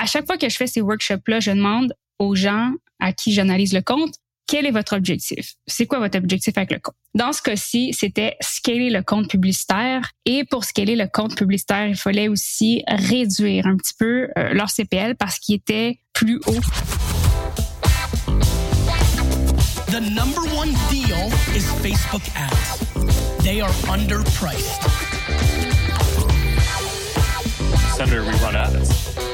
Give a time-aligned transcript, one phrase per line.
[0.00, 3.74] À chaque fois que je fais ces workshops-là, je demande aux gens à qui j'analyse
[3.74, 4.14] le compte,
[4.46, 5.56] quel est votre objectif?
[5.66, 6.94] C'est quoi votre objectif avec le compte?
[7.14, 10.10] Dans ce cas-ci, c'était scaler le compte publicitaire.
[10.24, 14.70] Et pour scaler le compte publicitaire, il fallait aussi réduire un petit peu euh, leur
[14.70, 16.60] CPL parce qu'il était plus haut.
[19.88, 23.44] The number one deal is Facebook ads.
[23.44, 24.80] They are underpriced.
[27.98, 29.29] Senator, we run ads.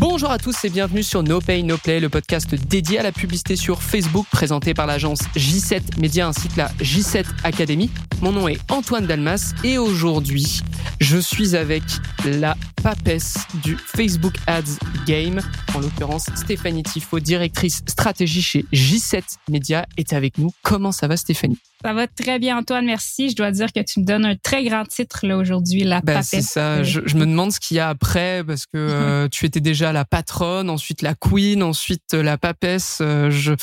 [0.00, 3.10] Bonjour à tous et bienvenue sur No Pay No Play, le podcast dédié à la
[3.10, 7.90] publicité sur Facebook présenté par l'agence J7 Media ainsi que la J7 Academy.
[8.20, 10.60] Mon nom est Antoine Dalmas et aujourd'hui,
[11.00, 11.82] je suis avec
[12.24, 15.40] la papesse du Facebook Ads Game,
[15.74, 20.52] en l'occurrence Stéphanie Tifo, directrice stratégie chez J7 Media, est avec nous.
[20.62, 21.58] Comment ça va Stéphanie?
[21.82, 22.86] Ça va très bien, Antoine.
[22.86, 23.30] Merci.
[23.30, 26.22] Je dois dire que tu me donnes un très grand titre là aujourd'hui, la ben,
[26.22, 26.82] C'est ça.
[26.82, 30.04] Je, me demande ce qu'il y a après parce que euh, tu étais déjà la
[30.04, 32.98] patronne, ensuite la queen, ensuite euh, la papesse.
[33.00, 33.54] Euh, je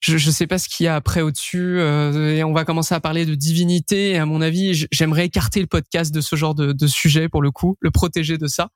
[0.00, 3.00] je, je sais pas ce qu'il y a après au-dessus et on va commencer à
[3.00, 4.10] parler de divinité.
[4.10, 7.42] Et à mon avis, j'aimerais écarter le podcast de ce genre de, de sujet pour
[7.42, 8.68] le coup, le protéger de ça.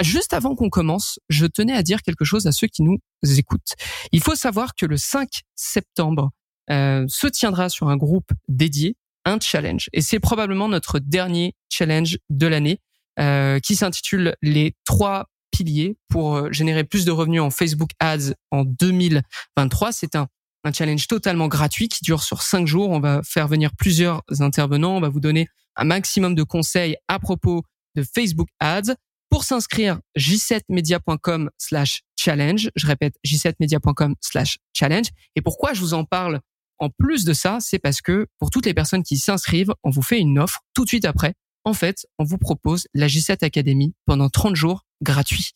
[0.00, 3.74] Juste avant qu'on commence, je tenais à dire quelque chose à ceux qui nous écoutent.
[4.12, 6.30] Il faut savoir que le 5 septembre,
[6.70, 9.88] euh, se tiendra sur un groupe dédié, un challenge.
[9.92, 12.80] Et c'est probablement notre dernier challenge de l'année
[13.18, 18.34] euh, qui s'intitule les trois piliers pour euh, générer plus de revenus en Facebook Ads
[18.50, 19.92] en 2023.
[19.92, 20.28] C'est un,
[20.72, 22.90] challenge totalement gratuit qui dure sur cinq jours.
[22.90, 24.96] On va faire venir plusieurs intervenants.
[24.96, 27.62] On va vous donner un maximum de conseils à propos
[27.96, 28.94] de Facebook Ads.
[29.30, 32.70] Pour s'inscrire, j7media.com slash challenge.
[32.76, 35.06] Je répète, j7media.com slash challenge.
[35.34, 36.40] Et pourquoi je vous en parle
[36.80, 40.02] en plus de ça, c'est parce que pour toutes les personnes qui s'inscrivent, on vous
[40.02, 41.34] fait une offre tout de suite après.
[41.64, 45.50] En fait, on vous propose la J7 Academy pendant 30 jours gratuit.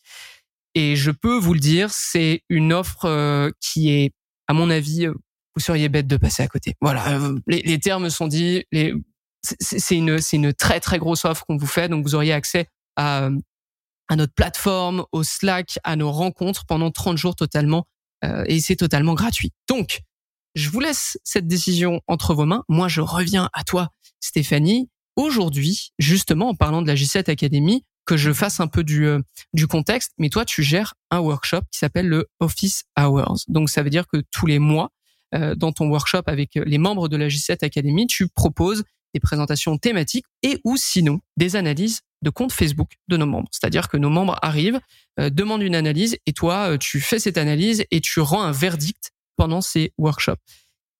[0.75, 4.11] Et je peux vous le dire, c'est une offre euh, qui est,
[4.47, 5.13] à mon avis, euh,
[5.55, 6.75] vous seriez bête de passer à côté.
[6.79, 8.65] Voilà, euh, les, termes sont dits.
[9.41, 11.89] c'est une, une très très grosse offre qu'on vous fait.
[11.89, 13.29] Donc vous auriez accès à,
[14.09, 17.87] à notre plateforme, au Slack, à nos rencontres pendant 30 jours totalement.
[18.45, 19.51] et c'est totalement gratuit.
[19.69, 20.01] Donc,
[20.55, 22.63] je vous laisse cette décision entre vos mains.
[22.69, 23.89] Moi, je reviens à toi,
[24.21, 24.89] Stéphanie.
[25.17, 29.19] Aujourd'hui, justement, en parlant de la J7 Academy, que je fasse un peu du, euh,
[29.53, 33.43] du contexte, mais toi, tu gères un workshop qui s'appelle le Office Hours.
[33.47, 34.91] Donc, ça veut dire que tous les mois,
[35.33, 38.83] euh, dans ton workshop avec les membres de la J7 Academy, tu proposes
[39.13, 43.47] des présentations thématiques et ou sinon des analyses de compte Facebook de nos membres.
[43.51, 44.79] C'est-à-dire que nos membres arrivent,
[45.19, 49.11] euh, demandent une analyse et toi, tu fais cette analyse et tu rends un verdict
[49.37, 50.41] pendant ces workshops.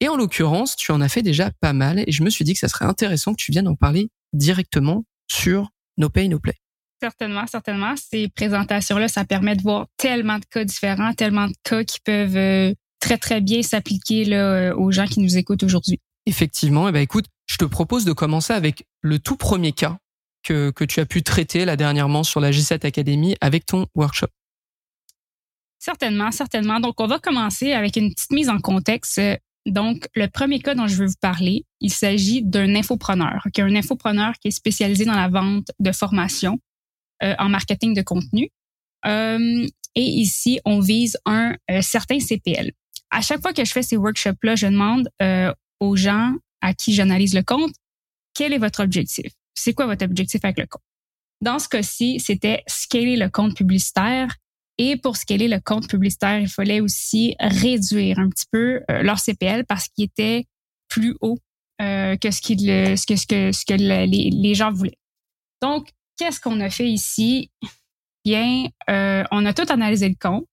[0.02, 2.54] Et en l'occurrence, tu en as fait déjà pas mal et je me suis dit
[2.54, 6.56] que ça serait intéressant que tu viennes en parler directement sur No Pay, No Play.
[7.02, 7.94] Certainement, certainement.
[7.96, 12.38] Ces présentations-là, ça permet de voir tellement de cas différents, tellement de cas qui peuvent
[12.38, 16.00] euh, très, très bien s'appliquer euh, aux gens qui nous écoutent aujourd'hui.
[16.26, 16.90] Effectivement.
[16.90, 19.98] Eh ben, écoute, je te propose de commencer avec le tout premier cas
[20.44, 24.28] que, que tu as pu traiter là dernièrement sur la G7 Academy avec ton workshop.
[25.86, 26.80] Certainement, certainement.
[26.80, 29.22] Donc, on va commencer avec une petite mise en contexte.
[29.68, 33.76] Donc, le premier cas dont je veux vous parler, il s'agit d'un infopreneur, qui un
[33.76, 36.58] infopreneur qui est spécialisé dans la vente de formation
[37.22, 38.50] euh, en marketing de contenu.
[39.06, 42.72] Euh, et ici, on vise un euh, certain CPL.
[43.12, 45.08] À chaque fois que je fais ces workshops-là, je demande
[45.80, 47.76] aux gens à qui j'analyse le compte,
[48.34, 49.32] quel est votre objectif?
[49.54, 50.82] C'est quoi votre objectif avec le compte?
[51.42, 54.36] Dans ce cas-ci, c'était scaler le compte publicitaire
[54.78, 59.20] et pour scaler le compte publicitaire, il fallait aussi réduire un petit peu euh, leur
[59.20, 60.46] CPL parce qu'il était
[60.90, 61.38] plus haut
[61.82, 64.98] euh, que ce, ce que, ce que, ce que les, gens voulaient.
[65.62, 67.50] Donc, qu'est-ce qu'on a fait ici?
[68.26, 70.48] Bien, euh, on a tout analysé le compte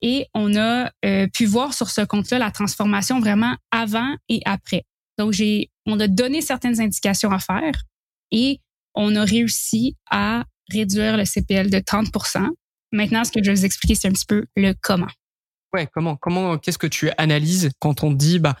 [0.00, 0.90] et on a
[1.32, 4.84] pu voir sur ce compte-là la transformation vraiment avant et après.
[5.18, 7.74] Donc, j'ai, on a donné certaines indications à faire
[8.30, 8.60] et
[8.94, 12.10] on a réussi à réduire le CPL de 30
[12.94, 15.08] Maintenant, ce que je vais vous expliquer, c'est un petit peu le comment.
[15.74, 18.56] Ouais, comment, comment, qu'est-ce que tu analyses quand on dit, bah,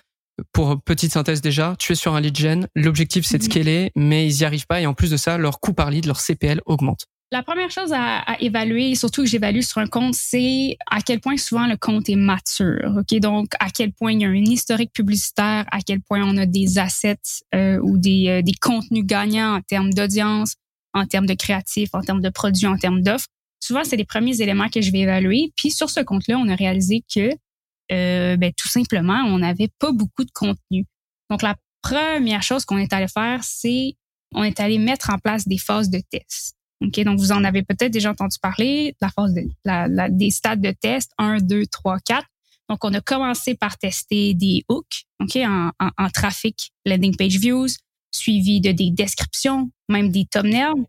[0.52, 3.50] pour petite synthèse déjà, tu es sur un lead gen, l'objectif c'est de mhm.
[3.50, 6.06] scaler, mais ils n'y arrivent pas et en plus de ça, leur coût par lead,
[6.06, 7.06] leur CPL augmente.
[7.30, 11.20] La première chose à, à évaluer, surtout que j'évalue sur un compte, c'est à quel
[11.20, 12.92] point souvent le compte est mature.
[12.98, 16.36] Ok, donc à quel point il y a un historique publicitaire, à quel point on
[16.36, 17.16] a des assets
[17.54, 20.54] euh, ou des, euh, des contenus gagnants en termes d'audience,
[20.92, 23.28] en termes de créatifs, en termes de produits, en termes d'offres
[23.64, 25.52] souvent, c'est les premiers éléments que je vais évaluer.
[25.56, 27.30] Puis sur ce compte-là, on a réalisé que
[27.92, 30.86] euh, ben, tout simplement, on n'avait pas beaucoup de contenu.
[31.30, 33.94] Donc, la première chose qu'on est allé faire, c'est
[34.34, 36.56] on est allé mettre en place des phases de test.
[36.80, 40.72] Donc vous en avez peut-être déjà entendu parler, la phase de, la, des stades de
[40.72, 42.26] test 1, 2, 3, 4.
[42.68, 47.38] Donc, on a commencé par tester des hooks, OK, en, en, en trafic, landing page
[47.38, 47.68] views,
[48.10, 50.84] suivi de des descriptions, même des thumbnails.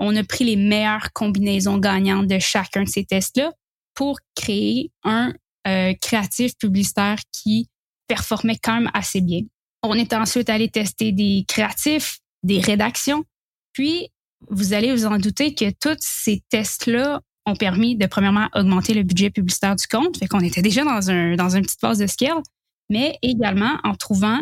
[0.00, 3.52] On a pris les meilleures combinaisons gagnantes de chacun de ces tests-là
[3.94, 5.32] pour créer un
[5.66, 7.68] euh, créatif publicitaire qui
[8.08, 9.40] performait quand même assez bien.
[9.82, 13.24] On est ensuite allé tester des créatifs, des rédactions.
[13.72, 14.08] Puis,
[14.50, 19.02] vous allez vous en douter que tous ces tests-là ont permis de, premièrement, augmenter le
[19.02, 20.16] budget publicitaire du compte.
[20.16, 22.42] Fait qu'on était déjà dans un, dans une petite phase de scale.
[22.90, 24.40] Mais également, en trouvant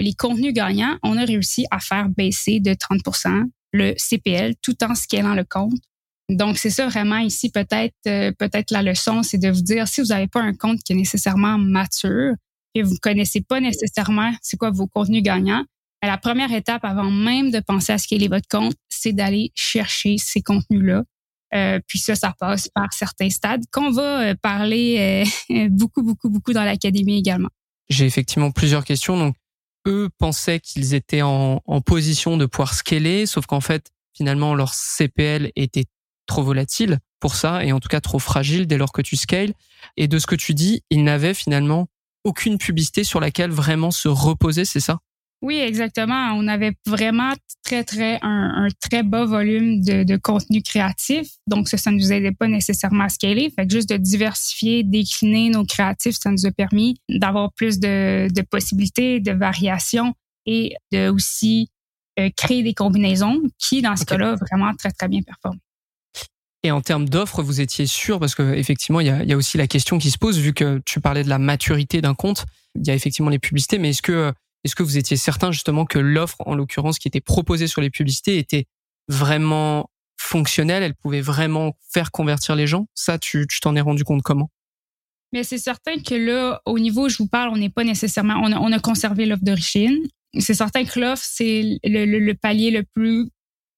[0.00, 3.00] les contenus gagnants, on a réussi à faire baisser de 30
[3.74, 5.80] le CPL tout en scalant le compte
[6.30, 10.00] donc, c'est ça vraiment ici, peut-être euh, peut-être la leçon, c'est de vous dire, si
[10.00, 12.34] vous n'avez pas un compte qui est nécessairement mature
[12.74, 15.64] et vous ne connaissez pas nécessairement c'est quoi vos contenus gagnants,
[16.00, 20.16] ben, la première étape avant même de penser à scaler votre compte, c'est d'aller chercher
[20.18, 21.02] ces contenus-là.
[21.54, 25.24] Euh, puis ça, ça passe par certains stades qu'on va euh, parler
[25.70, 27.50] beaucoup, beaucoup, beaucoup dans l'académie également.
[27.90, 29.18] J'ai effectivement plusieurs questions.
[29.18, 29.36] Donc,
[29.86, 35.52] eux pensaient qu'ils étaient en, position de pouvoir scaler, sauf qu'en fait, finalement, leur CPL
[35.56, 35.84] était
[36.26, 39.52] trop volatile pour ça et en tout cas trop fragile dès lors que tu scales.
[39.96, 41.88] Et de ce que tu dis, il n'avait finalement
[42.24, 45.00] aucune publicité sur laquelle vraiment se reposer, c'est ça?
[45.42, 46.32] Oui, exactement.
[46.34, 47.32] On avait vraiment
[47.64, 52.12] très très un, très bas volume de, de, contenu créatif, donc ça, ça ne nous
[52.12, 53.50] aidait pas nécessairement à scaler.
[53.54, 58.28] Fait que juste de diversifier, décliner nos créatifs, ça nous a permis d'avoir plus de,
[58.32, 60.14] de possibilités, de variations
[60.46, 61.68] et de aussi
[62.18, 65.58] euh, créer des combinaisons qui, dans ce cas-là, vraiment très très bien performent.
[66.62, 68.18] Et en termes d'offres, vous étiez sûr?
[68.18, 70.80] Parce que effectivement, il a, y a, aussi la question qui se pose vu que
[70.86, 72.46] tu parlais de la maturité d'un compte.
[72.76, 74.32] Il y a effectivement les publicités, mais est-ce que
[74.64, 77.90] est-ce que vous étiez certain justement que l'offre, en l'occurrence, qui était proposée sur les
[77.90, 78.66] publicités, était
[79.08, 82.86] vraiment fonctionnelle Elle pouvait vraiment faire convertir les gens?
[82.94, 84.50] Ça, tu t'en es rendu compte comment?
[85.34, 88.34] Mais c'est certain que là, au niveau où je vous parle, on n'est pas nécessairement,
[88.42, 89.98] on a, on a conservé l'offre d'origine.
[90.38, 93.28] C'est certain que l'offre, c'est le, le, le, palier le plus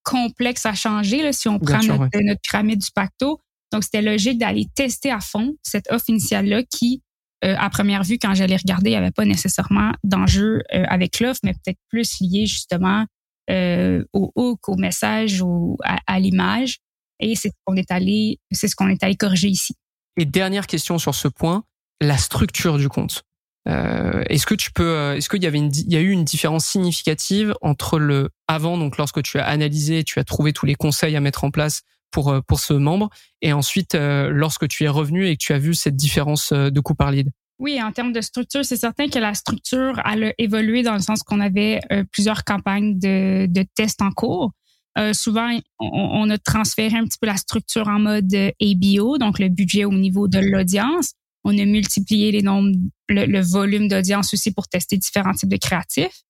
[0.03, 3.41] complexe à changer là, si on prend notre, pyramide du pacto.
[3.73, 7.03] Donc, c'était logique d'aller tester à fond cette offre initiale-là qui,
[7.47, 11.21] euh, à première vue, quand j'allais regarder, il n'y avait pas nécessairement d'enjeu euh, avec
[11.21, 13.07] l'offre, mais peut-être plus lié justement
[13.51, 16.79] euh, au hook, au message, ou à, l'image.
[17.21, 19.75] Et c'est ce qu'on est allé, c'est ce qu'on est allé corriger ici.
[20.17, 21.65] Et dernière question sur ce point,
[22.01, 23.23] la structure du compte.
[23.69, 26.65] Est-ce que tu peux, est-ce qu'il y avait une, il y a eu une différence
[26.65, 31.17] significative entre le avant, donc lorsque tu as analysé, tu as trouvé tous les conseils
[31.17, 33.11] à mettre en place pour euh, pour ce membre,
[33.43, 36.95] et ensuite lorsque tu es revenu et que tu as vu cette différence de coût
[36.95, 37.31] par lead.
[37.59, 41.23] Oui, en termes de structure, c'est certain que la structure a évolué dans le sens
[41.23, 41.81] qu'on avait
[42.13, 44.53] plusieurs campagnes de, de tests en cours.
[44.99, 49.49] Euh, souvent, on, a transféré un petit peu la structure en mode ABO, donc le
[49.49, 51.13] budget au niveau de l'audience.
[51.45, 52.75] On a multiplié les nombres,
[53.09, 56.23] le, volume d'audience aussi pour tester différents types de créatifs,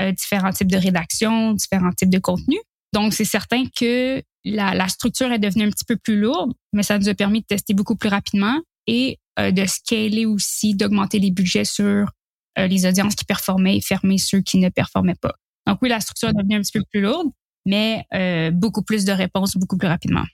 [0.00, 2.60] euh, différents types de rédaction, différents types de contenus.
[2.92, 6.98] Donc, c'est certain que la, structure est devenue un petit peu plus lourde, mais ça
[6.98, 11.30] nous a permis de tester beaucoup plus rapidement et euh, de scaler aussi, d'augmenter les
[11.30, 12.10] budgets sur
[12.58, 15.34] euh, les audiences qui performaient et fermer ceux qui ne performaient pas.
[15.66, 17.28] Donc oui, la structure est devenue un petit peu plus lourde,
[17.66, 20.24] mais euh, beaucoup plus de réponses beaucoup plus rapidement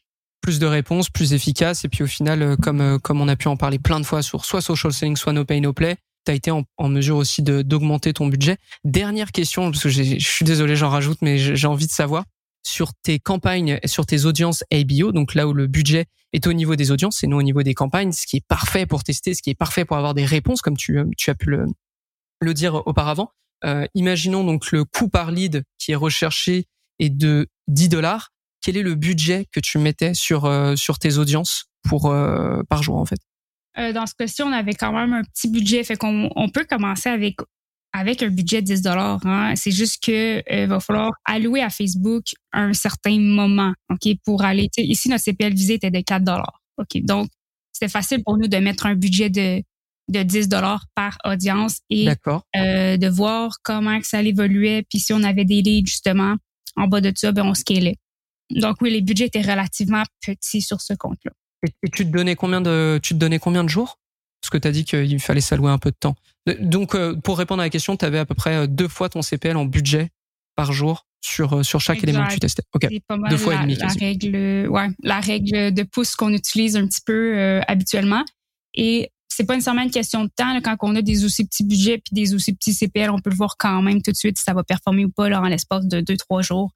[0.42, 1.84] plus de réponses, plus efficaces.
[1.84, 4.44] Et puis au final, comme, comme on a pu en parler plein de fois sur
[4.44, 8.12] soit social selling, soit no pay, no play, tu as été en, mesure aussi d'augmenter
[8.12, 8.56] ton budget.
[8.84, 12.26] Dernière question, parce que je suis désolé, j'en rajoute, mais j'ai envie de savoir
[12.66, 16.74] sur tes campagnes, sur tes audiences ABO, donc là où le budget est au niveau
[16.74, 19.42] des audiences et non au niveau des campagnes, ce qui est parfait pour tester, ce
[19.42, 21.66] qui est parfait pour avoir des réponses, comme tu, tu as pu le,
[22.40, 23.30] le dire auparavant.
[23.64, 26.66] Euh, imaginons donc le coût par lead qui est recherché
[26.98, 28.30] est de 10 dollars.
[28.60, 32.82] Quel est le budget que tu mettais sur euh, sur tes audiences pour euh, par
[32.82, 33.20] jour en fait?
[33.78, 36.64] Euh, Dans ce cas-ci, on avait quand même un petit budget, fait qu'on on peut
[36.64, 37.36] commencer avec
[37.96, 39.20] avec un budget de 10 dollars.
[39.24, 39.54] Hein.
[39.56, 44.68] C'est juste que il va falloir allouer à Facebook un certain moment, ok, pour aller.
[44.76, 47.02] Ici, notre CPL visé était de 4 dollars, ok.
[47.02, 47.28] Donc,
[47.72, 49.62] c'était facile pour nous de mettre un budget de
[50.08, 54.84] de 10 dollars par audience et euh, de voir comment que ça évoluait.
[54.88, 56.36] Puis si on avait des leads justement
[56.76, 57.96] en bas de ça, ben on scalait.
[58.50, 61.32] Donc oui, les budgets étaient relativement petits sur ce compte-là.
[61.66, 63.98] Et, tu te donnais combien de tu te donnais combien de jours?
[64.40, 66.14] Parce que tu as dit qu'il fallait s'allouer un peu de temps.
[66.60, 69.08] Donc euh, pour répondre à la question, tu avais à peu près euh, deux fois
[69.08, 70.10] ton CPL en budget
[70.54, 72.62] par jour sur euh, sur chaque élément que tu testais.
[72.72, 72.86] OK.
[73.28, 73.74] deux fois la, et demi.
[73.76, 78.24] La règle ouais, la règle de pouce qu'on utilise un petit peu habituellement
[78.74, 80.58] et c'est pas nécessairement une question de temps.
[80.62, 83.36] quand on a des aussi petits budgets puis des aussi petits CPL, on peut le
[83.36, 85.86] voir quand même tout de suite si ça va performer ou pas là, en l'espace
[85.86, 86.70] de deux, trois jours.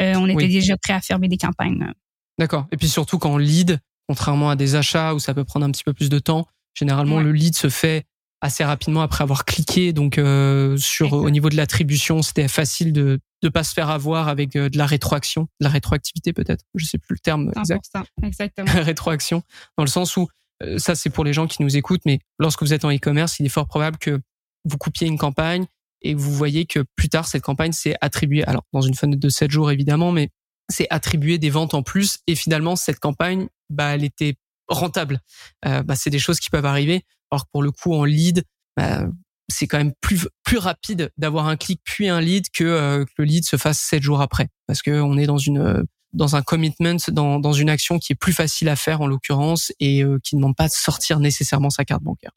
[0.00, 0.48] euh, on était Oui.
[0.48, 1.92] déjà prêt à fermer des campagnes.
[2.38, 2.66] D'accord.
[2.72, 3.78] Et puis surtout quand lead,
[4.08, 7.16] contrairement à des achats où ça peut prendre un petit peu plus de temps, généralement
[7.16, 7.24] Ouais.
[7.24, 8.04] le lead se fait
[8.40, 9.92] assez rapidement après avoir cliqué.
[9.92, 14.28] Donc euh, sur au niveau de l'attribution, c'était facile de de pas se faire avoir
[14.28, 16.64] avec euh, de la rétroaction, de la rétroactivité peut-être.
[16.74, 17.84] Je sais plus le terme exact.
[17.94, 18.04] 100%.
[18.24, 18.70] Exactement.
[18.82, 19.42] rétroaction,
[19.76, 20.28] dans le sens où,
[20.62, 23.40] euh, ça c'est pour les gens qui nous écoutent, mais lorsque vous êtes en e-commerce,
[23.40, 24.20] il est fort probable que
[24.64, 25.66] vous coupiez une campagne
[26.02, 29.28] et vous voyez que plus tard, cette campagne s'est attribuée, alors dans une fenêtre de
[29.28, 30.30] 7 jours évidemment, mais
[30.68, 34.34] c'est attribué des ventes en plus et finalement, cette campagne, bah, elle était
[34.68, 35.20] rentable.
[35.66, 37.04] Euh, bah, c'est des choses qui peuvent arriver.
[37.30, 38.44] Alors que pour le coup, en lead,
[38.76, 39.06] bah,
[39.48, 43.10] c'est quand même plus plus rapide d'avoir un clic puis un lead que, euh, que
[43.18, 46.42] le lead se fasse sept jours après, parce que on est dans une dans un
[46.42, 50.18] commitment, dans, dans une action qui est plus facile à faire en l'occurrence et euh,
[50.22, 52.32] qui ne demande pas de sortir nécessairement sa carte bancaire.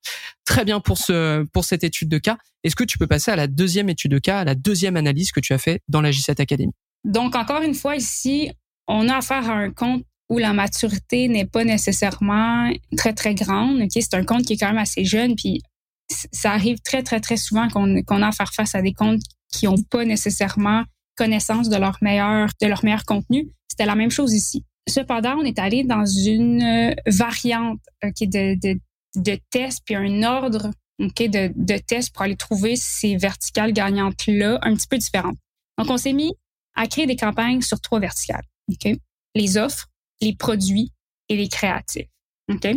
[0.46, 2.38] Très bien pour ce pour cette étude de cas.
[2.64, 5.32] Est-ce que tu peux passer à la deuxième étude de cas, à la deuxième analyse
[5.32, 6.72] que tu as fait dans la J7 Academy?
[7.04, 8.52] Donc, encore une fois, ici,
[8.88, 13.82] on a affaire à un compte où la maturité n'est pas nécessairement très, très grande.
[13.82, 15.62] Ok, C'est un compte qui est quand même assez jeune, puis
[16.10, 19.22] ça arrive très, très, très souvent qu'on qu'on a à faire face à des comptes
[19.52, 20.84] qui n'ont pas nécessairement
[21.16, 23.50] connaissance de leur meilleur, de leur meilleur contenu.
[23.68, 24.64] C'était la même chose ici.
[24.88, 28.80] Cependant, on est allé dans une euh, variante ok, de, de,
[29.16, 34.60] de tests, puis un ordre ok, de, de tests pour aller trouver ces verticales gagnantes-là
[34.62, 35.38] un petit peu différentes.
[35.78, 36.34] Donc, on s'est mis
[36.76, 38.44] à créer des campagnes sur trois verticales.
[38.70, 38.96] OK?
[39.34, 39.88] Les offres,
[40.22, 40.92] les produits
[41.30, 42.08] et les créatifs.
[42.52, 42.68] OK?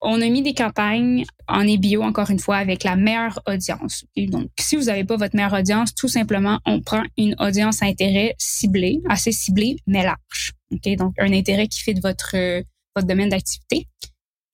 [0.00, 4.04] On a mis des campagnes en EBO, encore une fois, avec la meilleure audience.
[4.16, 7.86] Donc, si vous n'avez pas votre meilleure audience, tout simplement, on prend une audience à
[7.86, 10.52] intérêt ciblée, assez ciblée, mais large.
[10.72, 10.96] OK?
[10.96, 12.62] Donc, un intérêt qui fait de votre, euh,
[12.94, 13.88] votre domaine d'activité.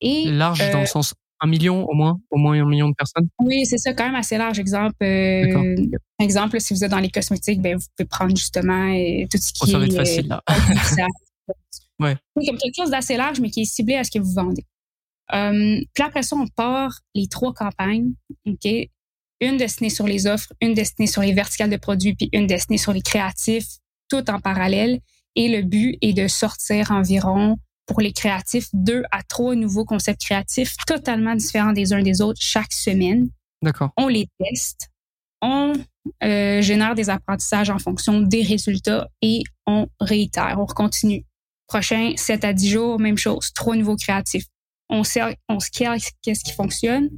[0.00, 2.94] Et Large dans euh, le sens un million au moins, au moins un million de
[2.94, 3.28] personnes?
[3.40, 4.58] oui, c'est ça, quand même assez large.
[4.58, 5.76] Exemple, euh,
[6.18, 9.52] exemple, si vous êtes dans les cosmétiques, ben, vous pouvez prendre justement euh, tout ce
[9.52, 10.42] qui Oh, ça va est être euh, facile là.
[12.00, 12.16] Ouais.
[12.36, 14.64] Oui, comme quelque chose d'assez large, mais qui est ciblé à ce que vous vendez.
[15.32, 18.12] Euh, puis après ça, on part les trois campagnes.
[18.46, 18.68] OK?
[19.40, 22.78] Une destinée sur les offres, une destinée sur les verticales de produits, puis une destinée
[22.78, 23.66] sur les créatifs,
[24.08, 25.00] tout en parallèle.
[25.36, 30.22] Et le but est de sortir environ, pour les créatifs, deux à trois nouveaux concepts
[30.22, 33.28] créatifs totalement différents des uns des autres chaque semaine
[33.62, 33.90] D'accord.
[33.96, 34.88] on les teste,
[35.42, 35.72] on
[36.22, 41.24] euh, génère des apprentissages en fonction des résultats et on réitère, on continue.
[41.66, 44.44] Prochain 7 à 10 jours, même chose, trois nouveaux créatifs.
[44.90, 47.08] On sait, on scale qu'est-ce qui fonctionne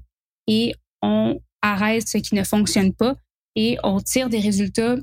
[0.46, 3.16] et on arrête ce qui ne fonctionne pas
[3.56, 4.96] et on tire des résultats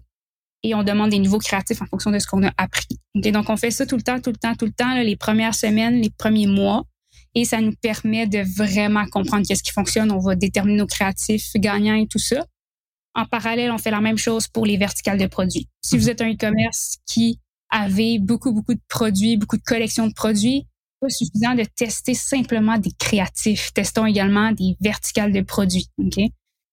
[0.64, 2.88] et on demande des nouveaux créatifs en fonction de ce qu'on a appris.
[3.16, 5.18] Donc, on fait ça tout le temps, tout le temps, tout le temps, là, les
[5.18, 6.86] premières semaines, les premiers mois
[7.36, 10.12] et ça nous permet de vraiment comprendre qu'est-ce qui fonctionne.
[10.12, 12.46] On va déterminer nos créatifs gagnants et tout ça.
[13.16, 15.68] En parallèle, on fait la même chose pour les verticales de produits.
[15.82, 17.40] Si vous êtes un e-commerce qui
[17.74, 20.68] avait beaucoup, beaucoup de produits, beaucoup de collections de produits,
[21.02, 23.74] pas suffisant de tester simplement des créatifs.
[23.74, 25.90] Testons également des verticales de produits.
[25.98, 26.20] OK?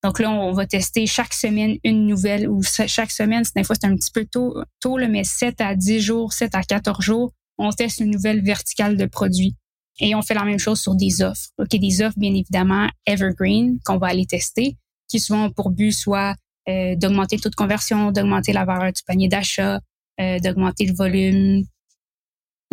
[0.03, 3.87] Donc là, on va tester chaque semaine une nouvelle ou chaque semaine, des fois c'est
[3.87, 7.31] un petit peu tôt, tôt là, mais 7 à 10 jours, 7 à 14 jours,
[7.59, 9.55] on teste une nouvelle verticale de produits.
[9.99, 11.49] Et on fait la même chose sur des offres.
[11.59, 14.77] OK, des offres, bien évidemment, evergreen, qu'on va aller tester,
[15.07, 16.35] qui souvent ont pour but soit
[16.67, 19.79] euh, d'augmenter le taux de conversion, d'augmenter la valeur du panier d'achat,
[20.17, 21.63] d'augmenter le volume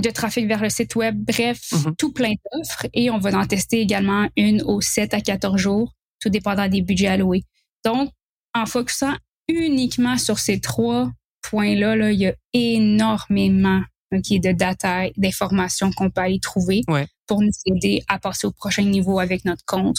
[0.03, 1.17] de trafic vers le site web.
[1.25, 1.97] Bref, Mhm.
[1.97, 2.87] tout plein d'offres.
[2.95, 6.83] Et on va en tester également une aux 7 à 14 jours, tout dépendant des
[6.83, 7.43] budgets alloués.
[7.85, 8.11] Donc,
[8.55, 9.15] en focusant
[9.49, 11.11] uniquement sur ces trois
[11.43, 17.07] points-là, là, il y a énormément de data, d'informations qu'on peut aller trouver Ouais.
[17.27, 19.99] pour nous aider à passer au prochain niveau avec notre compte.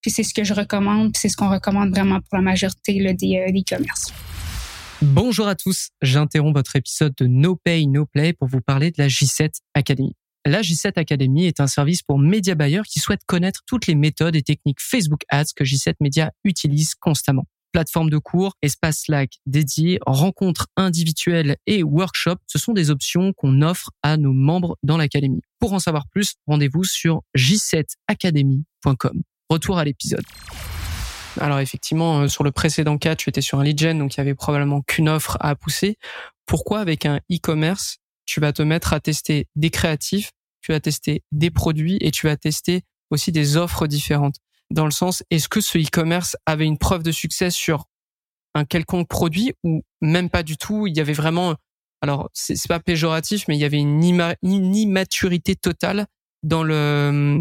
[0.00, 2.98] Puis c'est ce que je recommande, puis c'est ce qu'on recommande vraiment pour la majorité
[3.00, 4.12] là, des euh, des commerces.
[5.02, 8.96] Bonjour à tous, j'interromps votre épisode de No Pay No Play pour vous parler de
[8.98, 10.14] la J7 Academy.
[10.44, 14.36] La J7 Academy est un service pour média buyers qui souhaitent connaître toutes les méthodes
[14.36, 17.46] et techniques Facebook Ads que J7 Media utilise constamment.
[17.72, 23.62] Plateforme de cours, espace Slack dédié, rencontres individuelles et workshops, ce sont des options qu'on
[23.62, 25.40] offre à nos membres dans l'académie.
[25.60, 29.22] Pour en savoir plus, rendez-vous sur j7academy.com.
[29.48, 30.24] Retour à l'épisode.
[31.38, 34.18] Alors effectivement, euh, sur le précédent cas, tu étais sur un lead gen, donc il
[34.18, 35.96] y avait probablement qu'une offre à pousser.
[36.46, 41.22] Pourquoi avec un e-commerce, tu vas te mettre à tester des créatifs, tu vas tester
[41.30, 44.36] des produits et tu vas tester aussi des offres différentes?
[44.70, 47.84] Dans le sens, est-ce que ce e-commerce avait une preuve de succès sur
[48.54, 50.86] un quelconque produit ou même pas du tout?
[50.86, 51.54] Il y avait vraiment,
[52.02, 54.02] alors c'est pas péjoratif, mais il y avait une,
[54.42, 56.06] une immaturité totale
[56.42, 57.38] dans le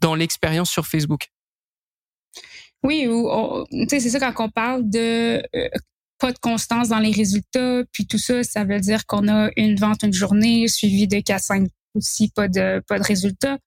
[0.00, 1.28] dans l'expérience sur Facebook.
[2.84, 3.28] Oui, ou
[3.88, 5.68] c'est ça quand on parle de euh,
[6.18, 7.82] pas de constance dans les résultats.
[7.92, 11.68] Puis tout ça, ça veut dire qu'on a une vente une journée suivie de 4-5
[11.94, 13.58] aussi pas de pas de résultats.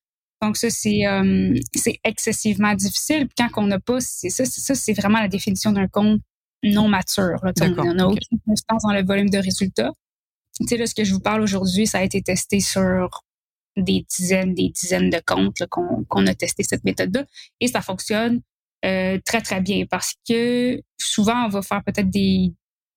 [0.42, 3.28] Donc ça c'est euh, c'est excessivement difficile.
[3.28, 6.22] Puis quand on n'a pas, c'est ça, ça c'est vraiment la définition d'un compte
[6.64, 7.44] non mature.
[7.44, 7.54] Là.
[7.78, 9.92] On n'a aucune constance dans le volume de résultats.
[10.60, 13.24] Tu sais là, ce que je vous parle aujourd'hui, ça a été testé sur
[13.78, 17.26] des dizaines, des dizaines de comptes qu'on a testé cette méthode-là
[17.60, 18.42] et ça fonctionne
[18.86, 22.52] euh, très très bien parce que souvent on va faire peut-être des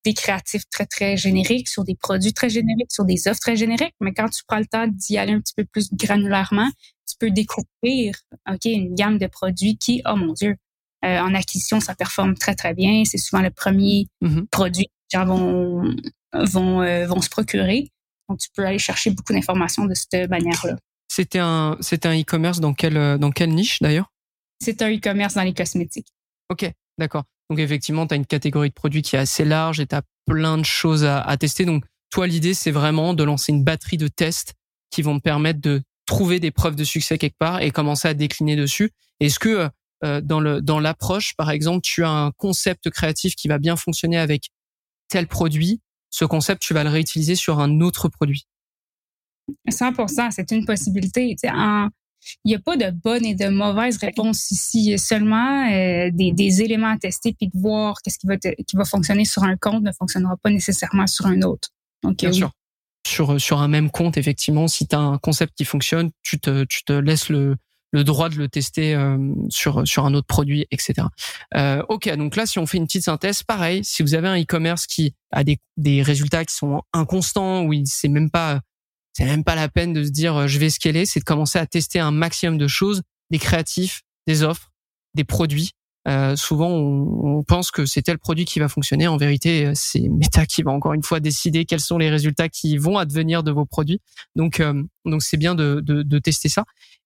[0.05, 3.95] des créatifs très très génériques sur des produits très génériques, sur des offres très génériques,
[4.01, 6.71] mais quand tu prends le temps d'y aller un petit peu plus granulairement,
[7.09, 8.15] tu peux découvrir
[8.51, 10.57] ok une gamme de produits qui oh mon dieu
[11.05, 14.47] euh, en acquisition ça performe très très bien, c'est souvent le premier mm-hmm.
[14.49, 15.95] produit que les gens vont
[16.33, 17.91] vont euh, vont se procurer.
[18.29, 20.77] Donc tu peux aller chercher beaucoup d'informations de cette manière-là.
[21.09, 24.14] C'était un c'était un e-commerce dans quelle dans quelle niche d'ailleurs?
[24.61, 26.13] C'est un e-commerce dans les cosmétiques.
[26.51, 27.25] OK, d'accord.
[27.51, 30.03] Donc effectivement, tu as une catégorie de produits qui est assez large et tu as
[30.27, 31.65] plein de choses à, tester.
[31.65, 34.55] Donc toi, l'idée, c'est vraiment de lancer une batterie de tests
[34.91, 38.15] qui vont te permettre de trouver des preuves de succès quelque part et commencer à
[38.15, 38.91] décliner dessus.
[39.21, 39.69] Est-ce que
[40.05, 43.77] euh, dans le dans l'approche, par exemple, tu as un concept créatif qui va bien
[43.77, 44.51] fonctionner avec
[45.09, 45.81] tel produit,
[46.11, 48.47] ce concept, tu vas le réutiliser sur un autre produit?
[49.69, 51.37] 100%, c'est une possibilité.
[51.45, 51.89] En,
[52.45, 54.79] il n'y a pas de bonne et de mauvaise réponse ici.
[54.81, 58.27] Il y a seulement euh, des, des, éléments à tester puis de voir qu'est-ce qui
[58.27, 61.69] va, qui va fonctionner sur un compte ne fonctionnera pas nécessairement sur un autre.
[62.03, 62.51] Donc, Bien sûr.
[63.07, 66.65] Sur, sur un même compte, effectivement, si tu as un concept qui fonctionne, tu te,
[66.65, 67.57] tu te laisses le,
[67.95, 69.17] le droit de le tester euh,
[69.49, 71.07] sur sur un autre produit, etc.
[71.55, 74.41] Euh, ok, donc là, si on fait une petite synthèse, pareil, si vous avez un
[74.41, 78.61] e-commerce qui a des, des résultats qui sont inconstants, où il sait même pas
[79.15, 81.59] c'est même pas la peine de se dire euh, je vais scaler, c'est de commencer
[81.59, 84.73] à tester un maximum de choses, des créatifs, des offres,
[85.15, 85.73] des produits.
[86.07, 89.07] Euh, souvent, on, pense que c'est tel produit qui va fonctionner.
[89.07, 92.49] En vérité, euh, c'est Meta qui va encore une fois décider quels sont les résultats
[92.49, 94.01] qui vont advenir de vos produits.
[94.35, 94.61] Donc,
[95.05, 96.65] donc c'est bien de, de, tester ça.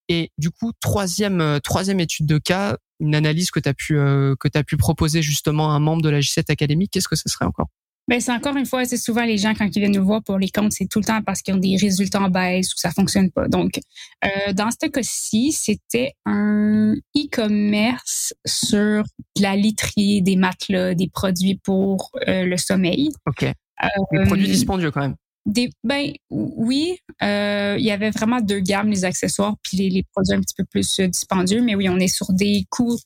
[0.08, 4.62] Et du coup, troisième troisième étude de cas, une analyse que tu as pu que
[4.62, 6.88] pu proposer justement à un membre de la J7 Academy.
[6.88, 7.68] Qu'est-ce que ce serait encore?
[8.09, 10.38] Ben, c'est encore une fois, c'est souvent les gens, quand ils viennent nous voir pour
[10.38, 12.90] les comptes, c'est tout le temps parce qu'ils ont des résultats en baisse ou ça
[12.90, 13.49] fonctionne pas.
[13.49, 13.79] Donc,
[14.25, 19.05] euh, dans ce cas-ci, c'était un e-commerce sur
[19.38, 23.11] la literie, des matelas, des produits pour euh, le sommeil.
[23.27, 23.42] OK.
[23.42, 25.16] des euh, produits dispendieux quand même.
[25.44, 30.03] Des, ben oui, euh, il y avait vraiment deux gammes, les accessoires puis les, les
[30.14, 32.99] produits un petit peu plus dispendieux, mais oui, on est sur des coûts,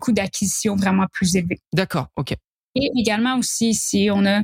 [0.00, 1.58] coûts d'acquisition vraiment plus élevés.
[1.72, 2.34] D'accord, ok.
[2.74, 4.42] Et également aussi si on a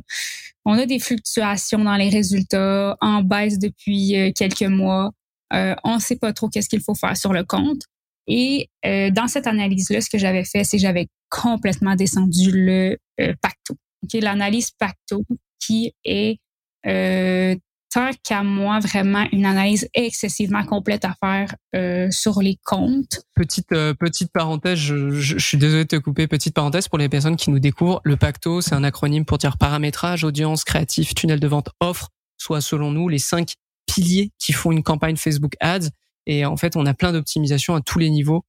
[0.64, 5.12] on a des fluctuations dans les résultats en baisse depuis euh, quelques mois.
[5.54, 7.82] Euh, on ne sait pas trop qu'est-ce qu'il faut faire sur le compte.
[8.26, 13.34] Et euh, dans cette analyse-là, ce que j'avais fait, c'est j'avais complètement descendu le euh,
[13.40, 13.74] Pacto.
[14.04, 15.24] Okay, L'analyse Pacto
[15.58, 16.38] qui est
[16.86, 17.56] euh,
[17.90, 23.22] tant qu'à moi, vraiment une analyse excessivement complète à faire euh, sur les comptes.
[23.34, 26.26] Petite euh, petite parenthèse, je, suis désolé de te couper.
[26.26, 28.00] Petite parenthèse pour les personnes qui nous découvrent.
[28.04, 32.60] Le Pacto, c'est un acronyme pour dire paramétrage, audience, créatif, tunnel de vente, offre, soit
[32.60, 33.54] selon nous les cinq
[33.86, 35.88] piliers qui font une campagne Facebook Ads.
[36.26, 38.44] Et en fait, on a plein d'optimisations à tous les niveaux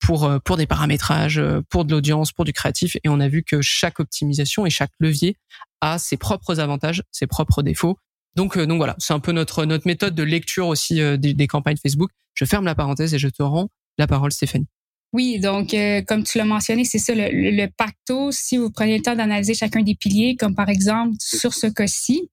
[0.00, 2.96] pour euh, pour des paramétrages, pour de l'audience, pour du créatif.
[3.02, 5.36] Et on a vu que chaque optimisation et chaque levier
[5.80, 7.98] a ses propres avantages, ses propres défauts.
[8.36, 11.46] Donc, euh, donc voilà, c'est un peu notre notre méthode de lecture aussi euh, des,
[11.46, 12.10] campagnes Facebook.
[12.34, 13.68] Je ferme la parenthèse et je te rends
[13.98, 14.66] la parole, Stéphanie.
[15.12, 18.32] Oui, donc euh, comme tu l'as mentionné, c'est ça le, le, pacto.
[18.32, 22.30] Si vous prenez le temps d'analyser chacun des piliers, comme par exemple sur ce cas-ci,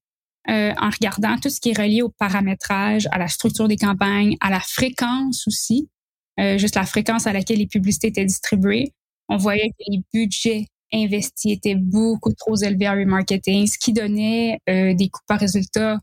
[0.47, 4.49] en regardant tout ce qui est relié au paramétrage, à la structure des campagnes, à
[4.49, 5.87] la fréquence aussi,
[6.57, 8.91] juste la fréquence à laquelle les publicités étaient distribuées,
[9.29, 14.59] on voyait que les budgets investi était beaucoup trop élevé en remarketing, ce qui donnait
[14.69, 15.99] euh, des coûts par résultat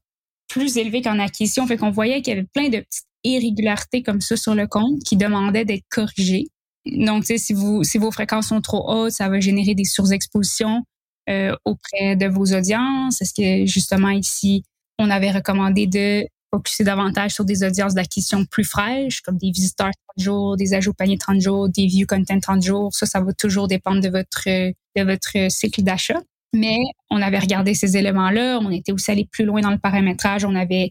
[0.48, 1.66] plus élevés qu'en acquisition.
[1.66, 5.02] Fait qu'on voyait qu'il y avait plein de petites irrégularités comme ça sur le compte
[5.04, 6.46] qui demandaient d'être corrigées.
[6.86, 10.84] Donc, si, vous, si vos fréquences sont trop hautes, ça va générer des surexpositions
[11.28, 13.20] euh, auprès de vos audiences.
[13.20, 14.62] Est-ce que justement ici,
[14.98, 19.90] on avait recommandé de focuser davantage sur des audiences d'acquisition plus fraîches, comme des visiteurs
[20.16, 22.94] 30 jours, des ajouts panier 30 jours, des view content 30 jours.
[22.94, 26.20] Ça, ça va toujours dépendre de votre, cycle d'achat.
[26.54, 26.78] Mais
[27.10, 28.58] on avait regardé ces éléments-là.
[28.62, 30.44] On était aussi allé plus loin dans le paramétrage.
[30.44, 30.90] On avait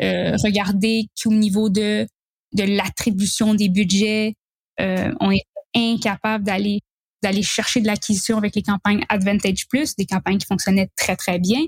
[0.00, 2.06] euh, regardé qu'au niveau de,
[2.54, 4.34] de l'attribution des budgets,
[4.80, 6.80] euh, on est incapable d'aller
[7.22, 11.38] d'aller chercher de l'acquisition avec les campagnes Advantage Plus, des campagnes qui fonctionnaient très, très
[11.38, 11.60] bien.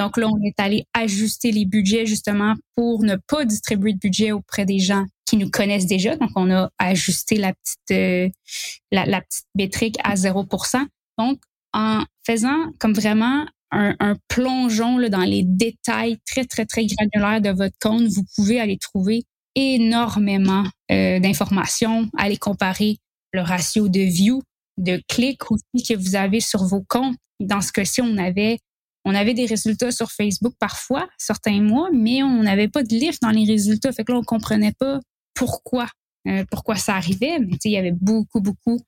[0.00, 4.32] Donc là, on est allé ajuster les budgets justement pour ne pas distribuer de budget
[4.32, 6.16] auprès des gens qui nous connaissent déjà.
[6.16, 8.30] Donc, on a ajusté la petite, euh,
[8.90, 9.20] la,
[9.54, 10.86] métrique à 0%
[11.18, 11.38] Donc,
[11.74, 17.76] en faisant comme vraiment un, plongeon dans les détails très, très, très granulaires de votre
[17.78, 22.96] compte, vous pouvez aller trouver énormément euh, d'informations, aller comparer
[23.32, 24.42] le ratio de views,
[24.78, 27.16] de clics aussi que vous avez sur vos comptes.
[27.38, 28.58] Dans ce cas-ci, on avait
[29.04, 33.22] on avait des résultats sur Facebook parfois, certains mois, mais on n'avait pas de lift
[33.22, 33.92] dans les résultats.
[33.92, 35.00] Fait que là, on comprenait pas
[35.34, 35.88] pourquoi,
[36.28, 37.38] euh, pourquoi ça arrivait.
[37.38, 38.80] Mais il y avait beaucoup, beaucoup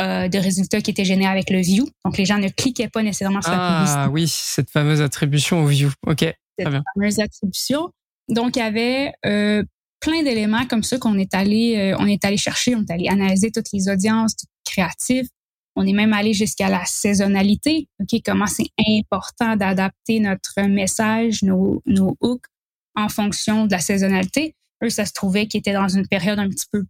[0.00, 1.88] euh, de résultats qui étaient générés avec le view.
[2.04, 4.00] Donc, les gens ne cliquaient pas nécessairement sur la publicité.
[4.00, 5.90] Ah oui, cette fameuse attribution au view.
[6.06, 6.82] OK, cette très bien.
[6.94, 7.90] fameuse attribution.
[8.28, 9.62] Donc, il y avait euh,
[10.00, 13.08] plein d'éléments comme ça qu'on est allé, euh, on est allé chercher, on est allé
[13.08, 15.28] analyser toutes les audiences, tout créatif.
[15.76, 17.88] On est même allé jusqu'à la saisonnalité.
[18.00, 22.46] Ok, comment c'est important d'adapter notre message, nos, nos hooks
[22.94, 24.54] en fonction de la saisonnalité.
[24.84, 26.84] Eux, ça se trouvait qu'ils étaient dans une période un petit peu,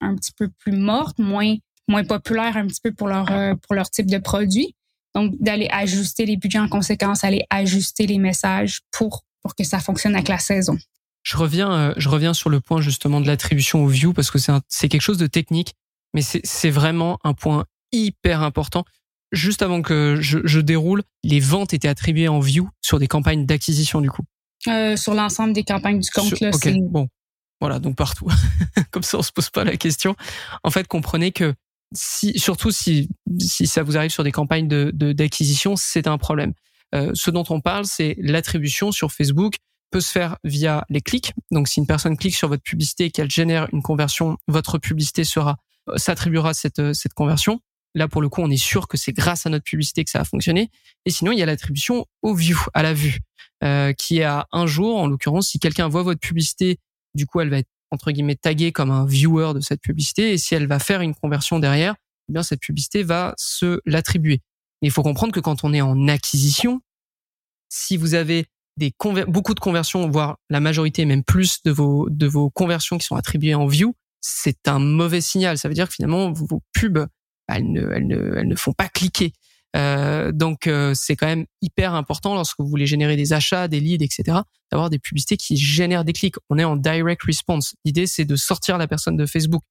[0.00, 1.56] un petit peu plus morte, moins,
[1.88, 4.74] moins populaire un petit peu pour leur, euh, pour leur type de produit.
[5.14, 9.78] Donc, d'aller ajuster les budgets en conséquence, aller ajuster les messages pour, pour que ça
[9.78, 10.76] fonctionne avec la saison.
[11.22, 14.38] Je reviens, euh, je reviens sur le point justement de l'attribution au view parce que
[14.68, 15.74] c'est quelque chose de technique,
[16.14, 18.84] mais c'est vraiment un point hyper important.
[19.32, 23.46] Juste avant que je, je déroule, les ventes étaient attribuées en view sur des campagnes
[23.46, 24.22] d'acquisition du coup.
[24.68, 27.08] Euh, sur l'ensemble des campagnes du compte, Sur- là, ok, c'est bon,
[27.60, 28.28] voilà, donc partout.
[28.90, 30.14] Comme ça, on se pose pas la question.
[30.64, 31.54] En fait, comprenez que
[31.94, 36.18] si, surtout si si ça vous arrive sur des campagnes de de- d'acquisition, c'est un
[36.18, 36.52] problème.
[36.94, 39.56] Euh, ce dont on parle, c'est l'attribution sur Facebook
[39.90, 41.32] peut se faire via les clics.
[41.50, 45.24] Donc, si une personne clique sur votre publicité et qu'elle génère une conversion, votre publicité
[45.24, 45.56] sera
[45.96, 47.60] s'attribuera cette cette conversion.
[47.94, 50.20] Là, pour le coup, on est sûr que c'est grâce à notre publicité que ça
[50.20, 50.70] a fonctionné.
[51.04, 53.18] Et sinon, il y a l'attribution au view, à la vue,
[53.64, 54.96] euh, qui est à un jour.
[54.98, 56.78] En l'occurrence, si quelqu'un voit votre publicité,
[57.14, 60.32] du coup, elle va être entre guillemets taguée comme un viewer de cette publicité.
[60.32, 61.94] Et si elle va faire une conversion derrière,
[62.28, 64.40] eh bien cette publicité va se l'attribuer.
[64.80, 66.80] Il faut comprendre que quand on est en acquisition,
[67.68, 68.46] si vous avez
[68.78, 68.92] des
[69.28, 73.16] beaucoup de conversions, voire la majorité, même plus de vos de vos conversions qui sont
[73.16, 75.58] attribuées en view, c'est un mauvais signal.
[75.58, 77.06] Ça veut dire que finalement vos pubs,
[77.48, 79.32] elles ne, elles ne, elles ne font pas cliquer.
[79.74, 83.80] Euh, donc euh, c'est quand même hyper important lorsque vous voulez générer des achats, des
[83.80, 84.38] leads, etc.
[84.70, 86.36] D'avoir des publicités qui génèrent des clics.
[86.50, 87.74] On est en direct response.
[87.84, 89.62] L'idée c'est de sortir la personne de Facebook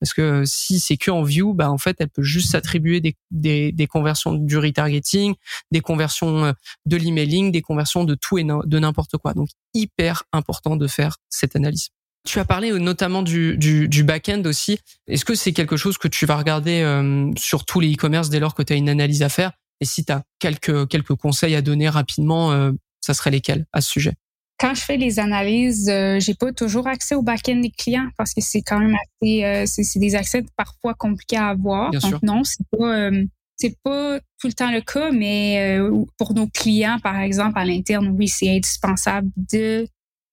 [0.00, 3.00] parce que euh, si c'est que en view, bah en fait elle peut juste s'attribuer
[3.00, 5.34] des, des, des conversions du retargeting,
[5.70, 6.52] des conversions euh,
[6.86, 9.34] de l'emailing, des conversions de tout et de n'importe quoi.
[9.34, 11.90] Donc hyper important de faire cette analyse.
[12.26, 14.78] Tu as parlé euh, notamment du, du, du back-end aussi.
[15.06, 18.40] Est-ce que c'est quelque chose que tu vas regarder euh, sur tous les e-commerce dès
[18.40, 19.52] lors que tu as une analyse à faire?
[19.80, 23.80] Et si tu as quelques, quelques conseils à donner rapidement, euh, ça serait lesquels à
[23.80, 24.12] ce sujet?
[24.58, 28.34] Quand je fais les analyses, euh, j'ai pas toujours accès au back-end des clients parce
[28.34, 31.90] que c'est quand même assez, euh, c'est des accès parfois compliqués à avoir.
[31.90, 32.18] Bien Donc sûr.
[32.22, 33.24] non, c'est pas, euh,
[33.56, 35.78] c'est pas tout le temps le cas, mais
[36.18, 39.86] pour nos clients, par exemple, à l'interne, oui, c'est indispensable de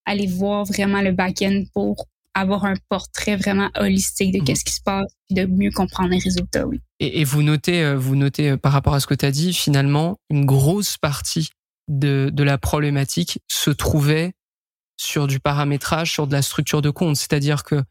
[0.07, 4.43] aller voir vraiment le back-end pour avoir un portrait vraiment holistique de Mhm.
[4.45, 6.65] qu'est-ce qui se passe, puis de mieux comprendre les résultats.
[6.67, 6.79] Oui.
[6.99, 9.31] et, et vous notez, euh, vous notez euh, par rapport à ce que tu as
[9.31, 11.49] dit, finalement, une grosse partie
[11.87, 14.33] de, de la problématique se trouvait
[14.99, 17.15] sur du paramétrage, sur de la structure de compte.
[17.15, 17.83] C'est-à-dire que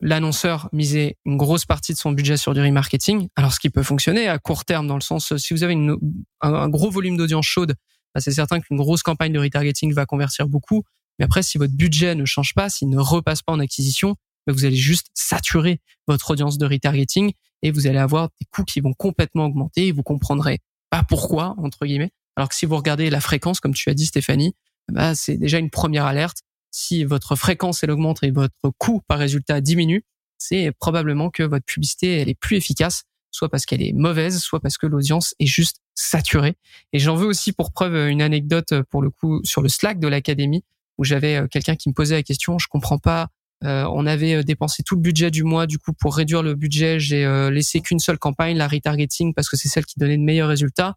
[0.00, 3.28] l'annonceur misait une grosse partie de son budget sur du remarketing.
[3.36, 5.72] Alors, ce qui peut fonctionner à court terme, dans le sens, euh, si vous avez
[5.74, 5.96] une-
[6.40, 7.74] un, un gros volume d'audience chaude,
[8.14, 10.82] bah, c'est certain qu'une grosse campagne de retargeting va convertir beaucoup.
[11.18, 14.52] Mais après, si votre budget ne change pas, s'il ne repasse pas en acquisition, bah,
[14.52, 18.80] vous allez juste saturer votre audience de retargeting et vous allez avoir des coûts qui
[18.80, 22.12] vont complètement augmenter et vous comprendrez pas pourquoi, entre guillemets.
[22.36, 24.54] Alors que si vous regardez la fréquence, comme tu as dit, Stéphanie,
[24.90, 26.38] bah, c'est déjà une première alerte.
[26.70, 30.04] Si votre fréquence, elle augmente et votre coût par résultat diminue,
[30.36, 34.60] c'est probablement que votre publicité, elle est plus efficace, soit parce qu'elle est mauvaise, soit
[34.60, 36.56] parce que l'audience est juste saturée.
[36.92, 40.08] Et j'en veux aussi pour preuve une anecdote pour le coup sur le Slack de
[40.08, 40.64] l'académie
[40.98, 43.28] où j'avais euh, quelqu'un qui me posait la question, je comprends pas,
[43.64, 46.54] euh, on avait euh, dépensé tout le budget du mois, du coup pour réduire le
[46.54, 50.18] budget, j'ai euh, laissé qu'une seule campagne, la retargeting, parce que c'est celle qui donnait
[50.18, 50.94] de meilleurs résultats.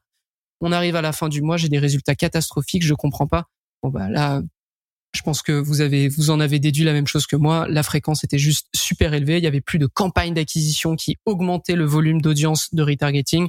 [0.60, 3.45] On arrive à la fin du mois, j'ai des résultats catastrophiques, je comprends pas.
[3.83, 4.41] Bon bah là,
[5.15, 7.67] je pense que vous avez, vous en avez déduit la même chose que moi.
[7.69, 9.38] La fréquence était juste super élevée.
[9.38, 13.47] Il y avait plus de campagnes d'acquisition qui augmentaient le volume d'audience de retargeting.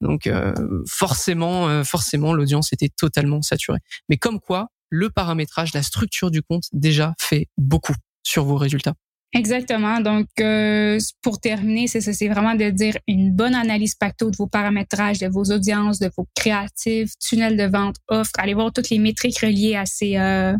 [0.00, 0.54] Donc euh,
[0.88, 3.80] forcément, euh, forcément, l'audience était totalement saturée.
[4.08, 8.92] Mais comme quoi, le paramétrage, la structure du compte déjà fait beaucoup sur vos résultats.
[9.32, 10.00] Exactement.
[10.00, 15.18] Donc, euh, pour terminer, c'est vraiment de dire une bonne analyse pacto de vos paramétrages,
[15.18, 18.32] de vos audiences, de vos créatifs, tunnels de vente, offres.
[18.36, 20.54] Allez voir toutes les métriques reliées à ces, euh,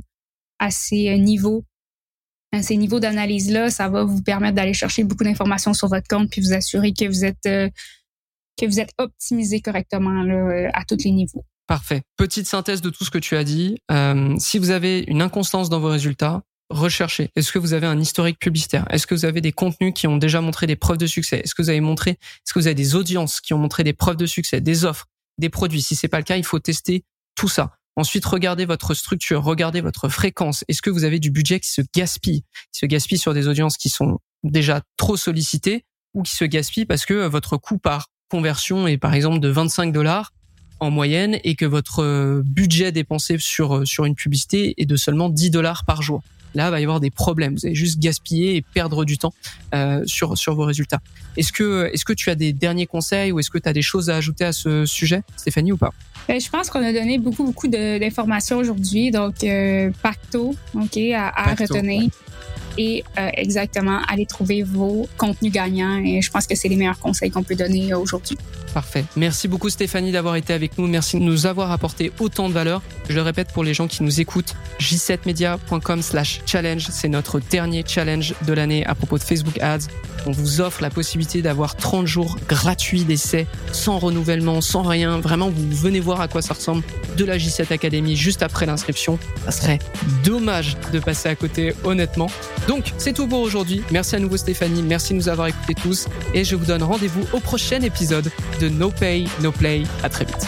[0.59, 1.67] à ces euh, niveaux.
[2.53, 6.31] À ces niveaux d'analyse-là, ça va vous permettre d'aller chercher beaucoup d'informations sur votre compte
[6.31, 7.25] puis vous assurer que vous
[8.81, 10.25] êtes optimisé correctement
[10.73, 11.45] à tous les niveaux.
[11.67, 12.03] Parfait.
[12.17, 13.79] Petite synthèse de tout ce que tu as dit.
[13.91, 17.31] Euh, si vous avez une inconstance dans vos résultats, recherchez.
[17.37, 18.87] Est-ce que vous avez un historique publicitaire?
[18.91, 21.41] Est-ce que vous avez des contenus qui ont déjà montré des preuves de succès?
[21.45, 23.93] Est-ce que vous avez montré Est-ce que vous avez des audiences qui ont montré des
[23.93, 25.07] preuves de succès, des offres,
[25.39, 25.83] des produits?
[25.83, 27.73] Si c'est pas le cas, il faut tester tout ça.
[27.97, 30.65] Ensuite, regardez votre structure, regardez votre fréquence.
[30.69, 33.77] Est-ce que vous avez du budget qui se gaspille, qui se gaspille sur des audiences
[33.77, 38.87] qui sont déjà trop sollicitées ou qui se gaspille parce que votre coût par conversion
[38.87, 40.33] est par exemple de 25 dollars
[40.83, 44.97] en moyenne et que votre euh, budget dépensé sur euh, sur une publicité est de
[44.97, 46.23] seulement 10 dollars par jour.
[46.57, 47.55] Là, il va y avoir des problèmes.
[47.55, 49.33] Vous allez juste gaspiller et perdre du temps
[49.75, 51.01] euh, sur sur vos résultats.
[51.37, 53.81] Est-ce que est-ce que tu as des derniers conseils ou est-ce que tu as des
[53.81, 55.93] choses à ajouter à ce sujet, Stéphanie ou pas?
[56.27, 59.37] Ben, je pense qu'on a donné beaucoup beaucoup d'informations aujourd'hui, donc
[60.03, 62.11] pacto, ok, à, à retenir
[62.79, 66.03] et euh, exactement aller trouver vos contenus gagnants.
[66.05, 68.37] Et je pense que c'est les meilleurs conseils qu'on peut donner aujourd'hui.
[68.73, 69.05] Parfait.
[69.17, 70.87] Merci beaucoup Stéphanie d'avoir été avec nous.
[70.87, 72.81] Merci de nous avoir apporté autant de valeur.
[73.09, 76.87] Je le répète pour les gens qui nous écoutent, j7media.com slash challenge.
[76.91, 79.89] C'est notre dernier challenge de l'année à propos de Facebook Ads.
[80.25, 85.19] On vous offre la possibilité d'avoir 30 jours gratuits d'essai, sans renouvellement, sans rien.
[85.19, 86.83] Vraiment, vous venez voir à quoi ça ressemble
[87.17, 89.19] de la J7 Academy juste après l'inscription.
[89.45, 89.79] Ça serait
[90.25, 92.29] dommage de passer à côté, honnêtement.
[92.69, 93.83] Donc, c'est tout pour aujourd'hui.
[93.91, 94.83] Merci à nouveau Stéphanie.
[94.83, 96.07] Merci de nous avoir écoutés tous.
[96.35, 99.83] Et je vous donne rendez-vous au prochain épisode de No Pay, No Play.
[100.03, 100.47] À très vite.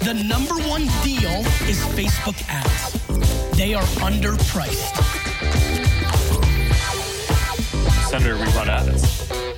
[0.00, 2.96] The number one deal is Facebook ads.
[3.56, 4.96] They are underpriced.
[8.08, 9.49] Senator, we run ads.